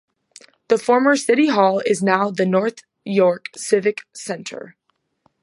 The 0.69 0.79
former 0.79 1.15
city 1.15 1.49
hall 1.49 1.77
is 1.85 2.01
now 2.01 2.31
the 2.31 2.47
North 2.47 2.81
York 3.05 3.49
Civic 3.55 4.01
Centre. 4.15 4.75